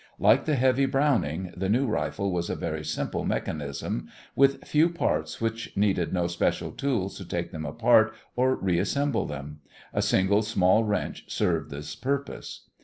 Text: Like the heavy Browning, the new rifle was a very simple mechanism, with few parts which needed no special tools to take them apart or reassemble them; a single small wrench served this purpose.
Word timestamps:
Like 0.17 0.45
the 0.45 0.55
heavy 0.55 0.87
Browning, 0.87 1.53
the 1.55 1.69
new 1.69 1.85
rifle 1.85 2.31
was 2.31 2.49
a 2.49 2.55
very 2.55 2.83
simple 2.83 3.23
mechanism, 3.23 4.07
with 4.35 4.65
few 4.65 4.89
parts 4.89 5.39
which 5.39 5.77
needed 5.77 6.11
no 6.11 6.25
special 6.25 6.71
tools 6.71 7.15
to 7.19 7.23
take 7.23 7.51
them 7.51 7.67
apart 7.67 8.11
or 8.35 8.55
reassemble 8.55 9.27
them; 9.27 9.59
a 9.93 10.01
single 10.01 10.41
small 10.41 10.83
wrench 10.83 11.31
served 11.31 11.69
this 11.69 11.95
purpose. 11.95 12.67